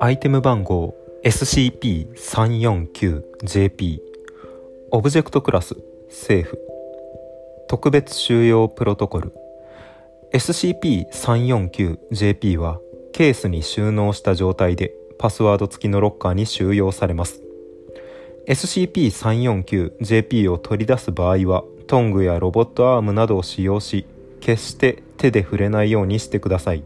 [0.00, 0.94] アイテム番号
[1.24, 3.98] SCP-349JP
[4.90, 5.76] オブジェクトクラス
[6.08, 6.58] 政府
[7.68, 9.32] 特別収容プロトコル。
[10.32, 12.80] SCP-349JP は
[13.12, 17.40] ケースに収納した状態でパスワード付きのロッカーに収容されます。
[18.48, 24.06] SCP-349JP を取り出す場合はトングやロボットアームなどを使用し
[24.40, 26.82] 決して手で触れないようにしてください。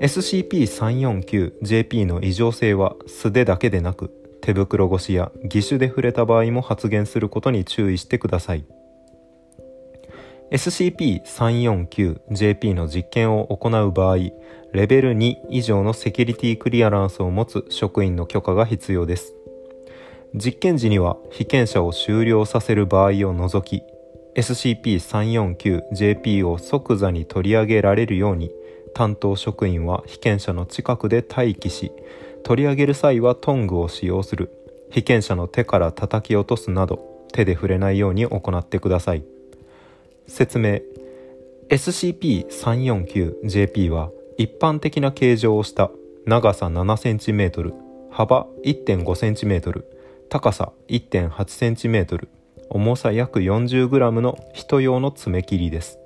[0.00, 8.64] SCP-349JP の異常性は素手だけでなく手袋越しや義手で触れた場合も発現することに注意してください。
[10.50, 14.16] SCP-349JP の実験を行う場合
[14.72, 19.34] レベル2以上のセキュリティクリアランスを持つ職員の許可が必要です。
[20.34, 23.82] 実験時には被験者を終了させる場合を除き
[24.34, 28.50] SCP-349JP を即座に取り上げられるように
[28.94, 31.92] 担当職員は被験者の近くで待機し
[32.44, 34.50] 取り上げる際はトングを使用する。
[34.90, 39.22] 被験者の手から叩き落とすなど手で触れないように行ってください。
[40.26, 40.80] 説明。
[41.68, 45.90] SCP-349JP は一般的な形状をした
[46.24, 47.74] 長さ 7cm
[48.10, 49.84] 幅 1.5cm
[50.30, 52.37] 高さ 1.8cm
[52.70, 55.98] 重さ約 40g の人用の爪切りです。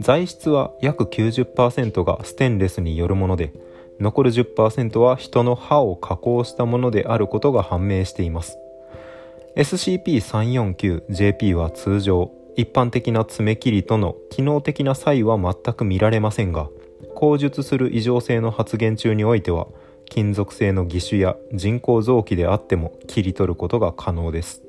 [0.00, 3.52] 材質は約90%がステンレスによるもので
[4.00, 8.58] 残る10%は人の歯を加工したものであることが判明しています。
[9.56, 16.68] SCP-349JP は通常一般的な爪切りとの機能的な差異は全く見られませんが
[17.14, 19.68] 口述する異常性の発現中においては
[20.06, 24.63] 金属製の義手や人工臓器であっても切り取ることが可能です。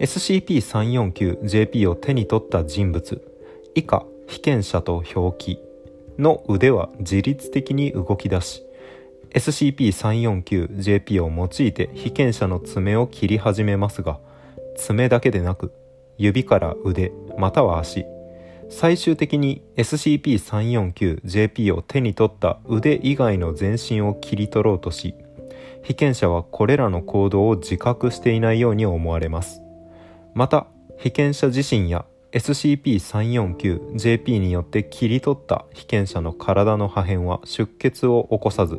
[0.00, 3.22] SCP-349JP を手に取った人物。
[3.74, 5.66] 以下被験者と表記。
[6.18, 8.62] の腕は自律的に動き出し
[9.30, 14.18] SCP-349JP を用いて被験者の爪を切り始めますが
[14.76, 15.72] 爪だけでなく
[16.16, 18.06] 指から腕または足
[18.68, 25.14] 最終的に SCP-349JP を手に取った腕以外の全身を切り取ろうとし
[25.82, 29.65] 被験者はこれらの行動を自覚していないように思われます。
[30.36, 30.66] また
[30.98, 38.78] 被験者自身や SCP-349JP によって切り取った被験者の体の破片は出血を起こさず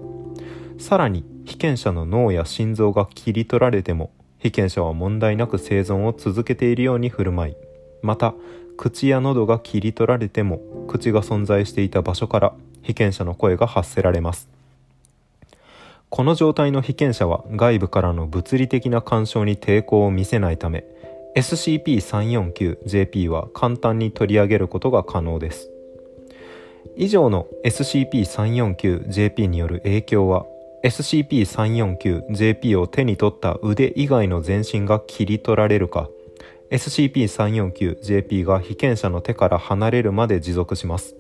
[0.78, 7.56] さらに被験者の脳や心臓が切り取られても被験者は問題なく生存を続けているように振る舞い
[8.03, 8.35] また
[8.78, 12.53] 口や喉が切り取られても口が存在していた場所から
[12.84, 14.47] 被験者の声が発せられます。
[16.09, 20.85] この状態の被験者は外部からの物理的な干渉に抵抗を見せないため
[21.37, 25.69] SCP-349JP は簡単に取り上げることが可能です。
[26.95, 30.47] 以上の SCP-349JP による影響は
[30.83, 36.09] SCP-349JP を手に取った腕以外の全身が切り取られるか
[36.71, 41.15] SCP-349JP が被験者の手から離れるまで持続します。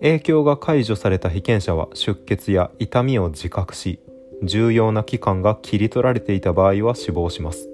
[0.00, 4.00] 影響が解除された被験者は出血や痛みを自覚し
[4.42, 7.71] 重要な器官が切り取られていた場合は死亡します。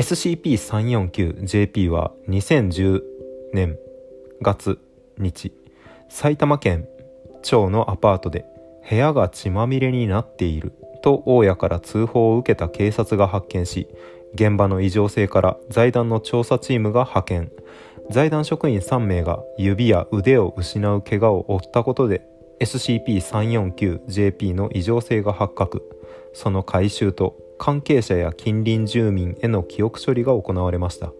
[0.00, 3.02] SCP-349JP は2010
[3.52, 3.76] 年
[4.40, 4.78] 月
[5.18, 5.52] 日。
[6.08, 6.88] 埼玉県
[7.42, 8.46] 町のアパートで
[8.88, 10.72] 部屋が血まみれになっている
[11.02, 13.88] と大家から通報を受けた警察が発見し
[14.32, 17.52] 現場の異常性から財団の調査チームが派遣。
[18.08, 22.22] 財団職員3名が指や腕を失う怪我を負ったことで
[22.60, 25.82] SCP-349JP の異常性が発覚。
[26.32, 31.12] その回収と関係者や近隣住民への記憶処理が行われました。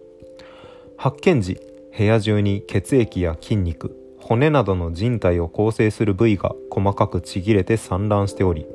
[0.97, 1.59] 発見時
[1.95, 8.65] 部屋中に血液や筋肉骨などの人体を構成する部位が細かくちぎれて散乱しており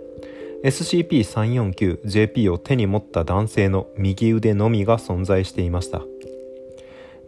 [0.62, 6.02] SCP-349JP を手に持った男性の右腕のみが存在していました。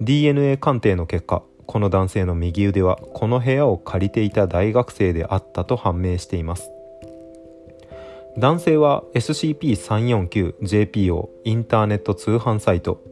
[0.00, 6.70] DNA 鑑定の結果この男性の右腕はこの部屋を借りていた大学生であったと判明しています。
[8.38, 13.02] 男性は SCP-349JP をインターネット通販サイト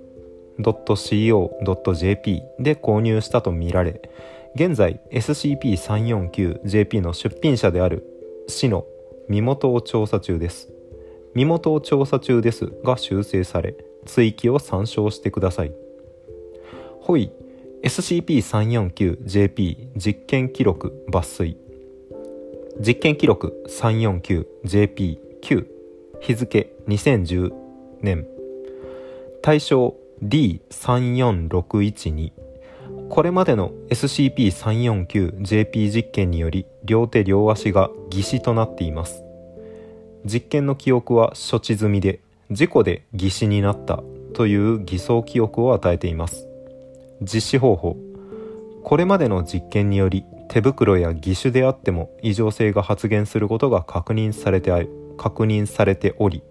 [0.60, 4.08] .co.jp で購入したとみられ
[4.54, 8.04] 現在 SCP-349JP の出品者である
[8.46, 8.86] 市の
[9.28, 10.68] 身元を調査中です。
[11.34, 13.74] 身元を調査中ですが修正され
[14.04, 15.72] 追記を参照してください。
[17.00, 17.32] ほい
[17.82, 21.65] SCP-349JP 実験記録抜粋。
[22.78, 25.66] 実験記録 349JP9
[26.20, 27.52] 日付2010
[28.02, 28.26] 年。
[29.42, 32.32] 対象 D34612
[33.08, 39.22] これまでの SCP-349JP 実験により両手両足が義肢となっています。
[40.24, 42.20] 実験の記憶は処置済みで
[42.50, 44.02] 事故で義肢になった
[44.34, 46.46] という偽装記憶を与えています。
[47.22, 47.96] 実施方法。
[48.84, 56.42] これまでの実験により手袋や義手であっても異常性が発現することが確認されて確認されており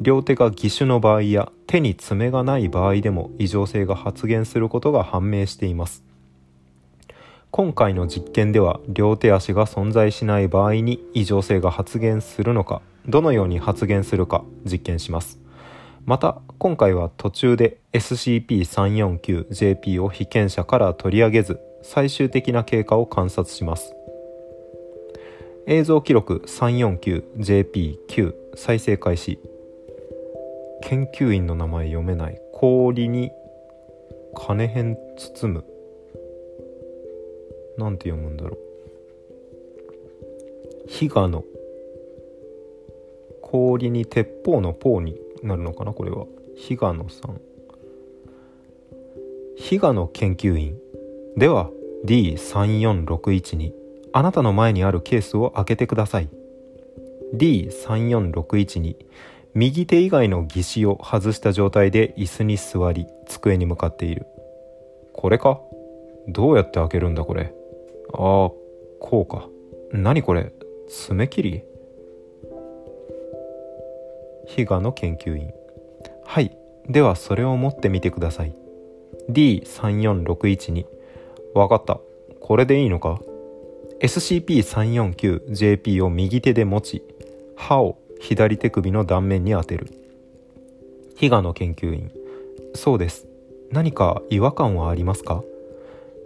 [0.00, 6.04] 両手が義手の場合や手に爪がない場合でも異常性が発現することが判明しています。
[7.50, 15.38] 今回の実験では両手足が存在しない場合に異常性が発現するのかどのように発現するか実験します。
[16.06, 23.94] また今回は途中で SCP-349JP を被験者から取り上げず最終的な経過を観察します。
[25.66, 29.38] 映像記録 349JP9 再生開始。
[30.82, 32.40] 研究員の名前読めない。
[32.52, 33.30] 氷に
[34.34, 35.64] 金編包む。
[37.78, 38.58] なんて読むんだろう。
[40.88, 41.44] 比嘉の。
[43.40, 46.26] 氷に鉄砲の砲になるのかなこれは。
[46.56, 47.40] 比嘉野さん。
[49.56, 50.76] 比嘉の研究員。
[51.36, 51.70] では
[52.04, 53.74] D3461 に
[54.12, 56.28] あなたの前にあるケースを開けてください。
[57.34, 58.96] D3461 に
[59.54, 64.26] 右手以外の義手を外した状態で椅子に座り机に向かっている。
[65.12, 65.60] これか？
[66.28, 67.54] どうやって開けるんだこれ？
[68.12, 68.50] ああ
[69.00, 69.48] こうか。
[69.92, 70.52] 何これ？
[70.88, 71.62] 爪切り？
[74.46, 75.52] 比嘉の研究員。
[76.24, 76.56] はい。
[76.88, 78.54] ではそれを持ってみてください。
[79.30, 80.86] D3461 に
[81.54, 82.00] わかった。
[82.40, 83.20] これでいいのか
[84.00, 87.04] ？SCP-349JP を右手で持ち
[87.56, 89.86] 歯を左手首の断面に当てる。
[91.16, 92.10] 比嘉の研究員
[92.74, 93.26] そうです。
[93.70, 95.42] 何か違和感はありますか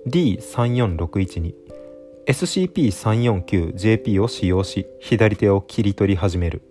[0.06, 1.54] ？D3461 に
[2.26, 6.62] SCP-349JP を使用し左手を切り取り始める。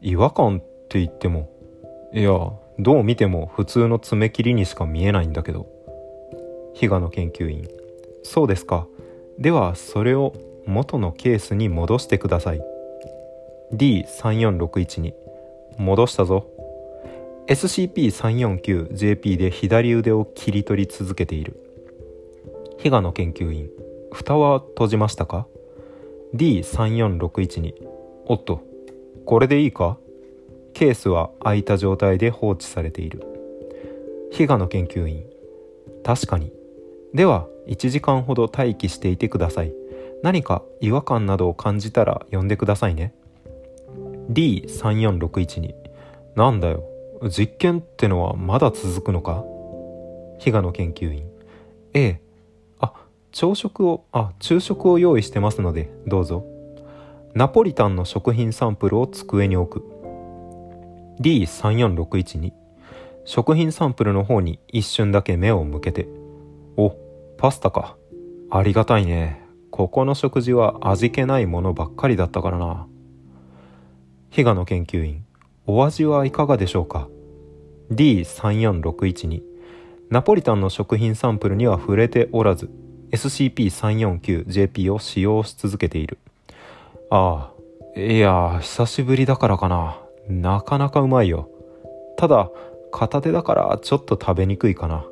[0.00, 1.50] 違和感って言っても
[2.12, 2.30] いや
[2.78, 5.66] どう見ても普通の爪切りにしか見えないんだけど。
[6.74, 7.68] 比嘉の研究員。
[8.22, 8.86] そうですか。
[9.38, 10.34] ではそれを
[10.66, 12.62] 元のケースに戻してください。
[13.72, 15.14] D3461 に。
[15.78, 16.46] 戻したぞ。
[17.46, 21.56] SCP-349JP で左腕を切り取り続けている。
[22.78, 23.70] 比嘉の研究員。
[24.12, 25.46] 蓋は閉じましたか。
[26.34, 27.74] D3461 に。
[28.26, 28.60] おっと
[29.24, 29.98] これでいいか。
[30.72, 33.22] ケースは開いた状態で放置されている。
[34.30, 35.24] 比嘉の研究員。
[36.04, 36.52] 確かに。
[37.14, 39.72] では1時間ほど待機していてください。
[40.22, 43.14] 何か違和感などを感じたら呼んでくださいね。
[44.30, 45.74] D3461 に。
[46.36, 46.84] なんだよ。
[47.28, 49.44] 実験ってのはまだ続くのか？
[50.38, 51.26] 比嘉の研究員。
[51.94, 52.20] ええ。
[52.78, 52.92] あ
[53.32, 56.44] 朝食をあ昼食を用意してますのでどうぞ。
[57.34, 59.86] ナポリタンの食品サンプルを机に置く。
[61.20, 62.52] D3461 に。
[63.24, 66.08] 食品サンプルの方に一瞬だけ目を向けて。
[66.76, 66.96] お
[67.38, 67.96] パスタか。
[68.50, 69.40] ありがたいね。
[69.70, 72.86] ここの食事は味気ないものばっかりだったからな。
[74.30, 75.24] 比嘉の研究員
[75.66, 77.08] お味はいかがでしょうか
[77.92, 79.42] ？D3461 に
[80.10, 82.70] ナポリタンの食品サンプルには触れておらず
[83.12, 86.18] SCP-349JP を使用し続けている。
[87.10, 87.52] あ
[87.96, 90.00] あいや久しぶりだからかな。
[90.28, 91.48] なかなかうまいよ。
[92.16, 92.50] ただ
[92.92, 95.04] 片手だからちょっと食べにくいかな。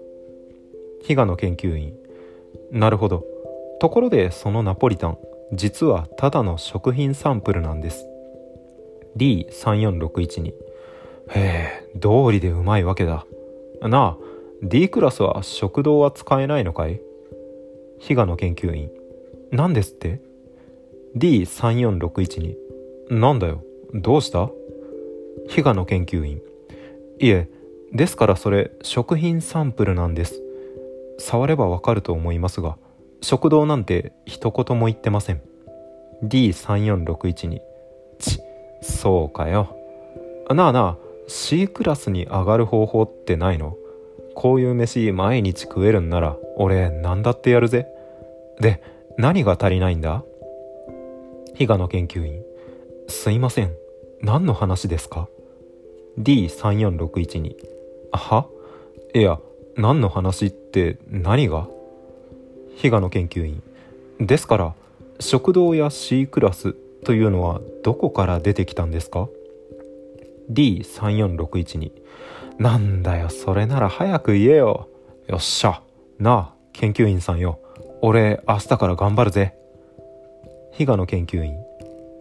[1.02, 1.95] 比嘉の研究員。
[2.71, 3.25] なるほど。
[3.81, 5.19] ところでそのナポリタン
[5.52, 8.07] 実はただの食品サンプルなんです。
[9.17, 10.55] D3461 に。
[11.31, 13.25] へえ道理でうまいわけだ。
[13.81, 14.28] なあ
[14.62, 17.00] D クラスは食堂は使えないのかい？
[17.99, 18.90] 比嘉の研究員。
[19.50, 20.21] 何ですって
[21.17, 22.57] ？D3461 に。
[23.11, 23.62] なんだよ。
[23.95, 24.50] どうした？
[25.49, 26.43] 比嘉の研究員。
[27.21, 27.49] いえ
[27.93, 30.43] ですからそれ食品サンプルなんです。
[31.19, 32.77] 触ればわかると思いますが
[33.21, 35.43] 食堂なんて一言も言ってません。
[36.25, 37.61] D3461 に
[38.19, 38.41] ち
[38.83, 39.77] そうかよ。
[40.51, 40.97] なあなあ
[41.27, 43.77] C クラスに上がる方法ってないの？
[44.35, 47.87] こういう飯毎日食えるんなら俺何だってやるぜ。
[48.61, 48.83] で
[49.17, 50.23] 何が足りないんだ？
[51.55, 52.43] 比嘉の研究員。
[53.09, 53.73] すいません。
[54.21, 55.29] 何の話ですか
[56.19, 57.57] ？D3461 に
[58.13, 58.47] は？
[59.15, 59.41] いや
[59.78, 61.68] 何の話って何が？
[62.76, 63.62] 比嘉の研究員。
[64.18, 64.75] ですから
[65.20, 69.28] 食堂や C クラスというのはどこから出てきたんですか
[70.50, 71.92] ？D3461 に。
[72.58, 74.88] なんだよそれなら早く言えよ。
[75.28, 75.80] よっしゃ
[76.18, 77.61] なあ研究員さんよ。
[78.02, 79.54] 俺明日から頑張るぜ。
[80.73, 81.56] 比嘉の研究員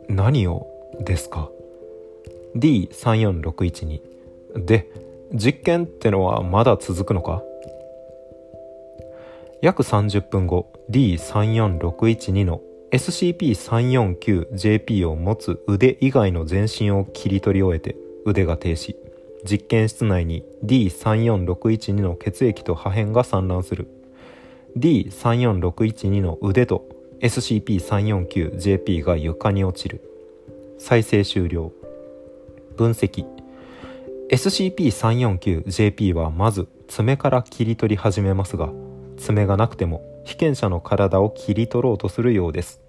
[0.09, 0.67] 何を
[0.99, 1.49] ですか
[2.55, 4.01] ？D34612
[4.63, 7.43] で実験ってのはまだ続くのか？
[9.62, 18.96] 約30分後 D34612 の SCP-349JP を持つ腕以外の全身を切り取り終えて腕が停止。
[19.43, 23.88] 実験室内に D34612 の血液と破片が散乱する。
[24.77, 26.88] D34612 の腕と
[27.22, 30.01] SCP-349JP が床に落ちる。
[30.77, 31.72] 再生終了。
[32.75, 33.25] 分析。
[34.29, 38.69] SCP-349JP はまず爪から切り取り始めますが
[39.17, 42.81] 爪がなくても被験者の体を切り取ろうとするようです。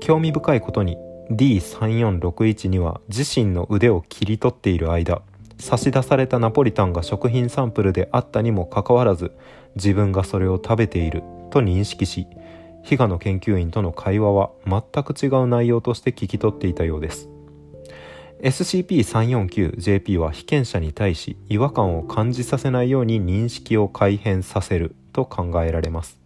[0.00, 0.96] 興味深いことに
[1.30, 5.22] D3461 には自身の腕を切り取っている間
[5.58, 9.32] 差し出されたナポリタンが食品サンプルであったにもかかわらず
[9.76, 12.26] 自分がそれを食べていると認識し
[12.82, 17.28] 比嘉の研究員との会話は全く違う内容として聞き取っていたようです。
[18.42, 26.18] SCP-349JP は被験者に対し違和感を感じさせないように認識を改変させると考えられます。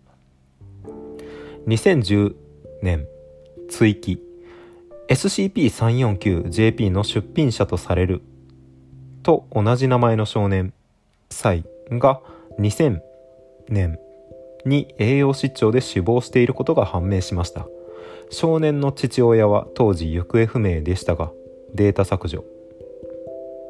[1.67, 2.35] 2010
[2.83, 3.07] 年
[3.69, 4.23] 追記。
[5.09, 8.23] SCP-349JP の出品者とされる
[9.23, 10.73] と同じ名前の少年。
[11.31, 11.65] イ
[11.99, 12.21] が
[12.59, 13.01] 2000
[13.69, 13.99] 年
[14.65, 17.67] に栄養失調で死亡していることが判明しました。
[18.31, 21.31] 少年の父親は当時行方不明でしたが
[21.77, 22.45] データ削除。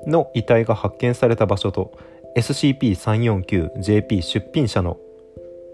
[0.07, 1.93] の遺体が発見された場所と
[2.37, 4.99] SCP-349JP 出品者の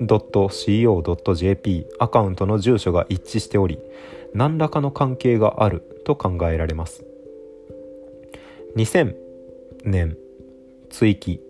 [0.01, 3.79] .co.jp アカウントの住所が一致しており
[4.35, 7.05] 何らかの関係があると考えられます。
[8.77, 9.15] 2000
[9.85, 10.17] 年
[10.91, 11.41] 追記。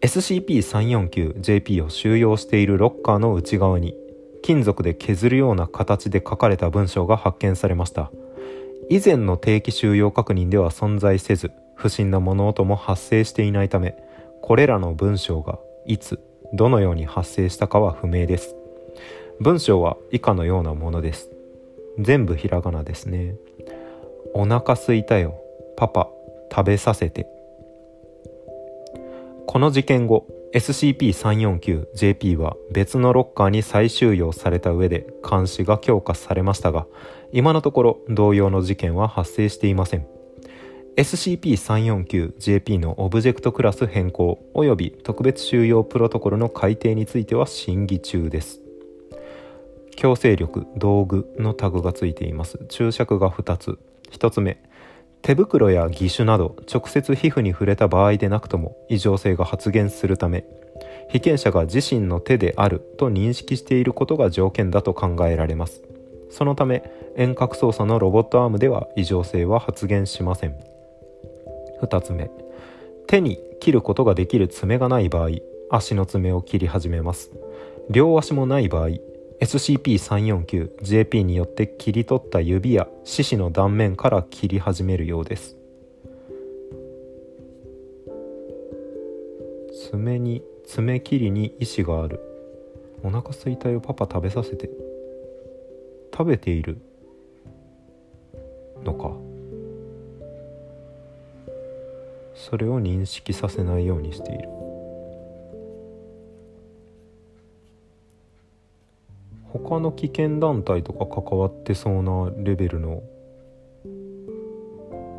[0.00, 3.94] SCP-349JP を収容しているロッカーの内側に
[4.42, 8.10] 金属で削るような形で書かれた文章が発見されました。
[8.90, 13.96] 以前の定期収容確認では存在せず不審な物音も発生していないため
[14.42, 16.20] これらの文章がいつ
[16.52, 18.56] どのように発生したかは不明です。
[19.40, 21.30] 文章は以下のようなものです。
[21.98, 23.36] 全部ひらがなですね。
[24.34, 25.40] お腹すいたよ
[25.76, 26.08] パパ
[26.50, 27.28] 食べさせて。
[29.46, 36.86] この事件後 SCP-349JP は別のロッカーに再収容された上で監視が強化されましたが
[37.32, 40.06] 今のところ同様の事件は発生していません。
[40.96, 48.60] SCP-349JP のオブジェクトクラス変更及び特別収容プロトコルの改定については審議中です。
[49.94, 52.58] 強制力道具のタグがついています。
[52.68, 53.78] 注釈が2つ。
[54.10, 54.60] 1つ目
[55.22, 60.44] 手袋や義手など直接皮膚に触れた場合でなくとも異常性が発現するため
[61.10, 65.82] 被験者が自身の手であると認識していることが条件だと考えられます。
[66.30, 70.54] そのため遠隔操作のロボットアームでは異常性は発現しません。
[71.82, 72.30] 2つ目
[73.08, 75.30] 手に切ることができる爪がない場合
[75.70, 77.32] 足の爪を切り始めます。
[77.90, 78.90] 両足もない場合
[79.40, 85.56] SCP-349JP によって切り取った指や四肢の断面から切り始めるようです。
[89.90, 92.20] 爪に爪切りに意志がある。
[93.02, 94.68] お腹すいたよパパ食べさせて。
[96.12, 96.78] 食べている。
[98.84, 99.10] のか。
[102.34, 104.69] それを認識させないようにしている。
[109.52, 113.02] 他の危険団体とか関わってそうなレベルの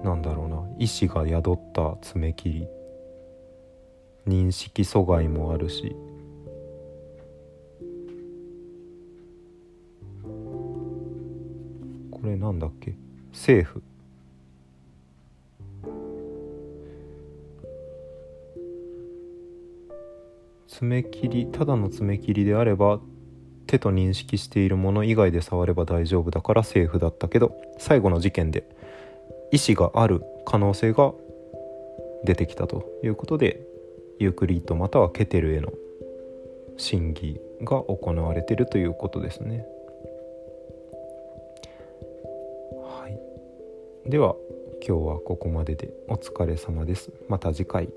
[0.04, 2.68] なんだろうな意志が宿った爪切り。
[4.28, 5.96] 認識阻害もあるし。
[12.12, 12.96] これなんだっけ？
[13.32, 13.82] 政府。
[20.68, 23.00] 爪切りただの爪切りであれば
[23.72, 28.66] 手と認識しているもの以外で触れば大丈夫だからセーフだったけど最後の事件で
[29.54, 31.14] 意思がある可能性が
[32.26, 33.62] 出てきたということで
[34.20, 35.72] ユークリッドまたはケテルへの
[36.76, 39.66] 審議が行われているということですね。
[42.84, 44.36] はい、では
[44.86, 47.12] 今日はここまででお疲れ様です。
[47.30, 47.90] また次回。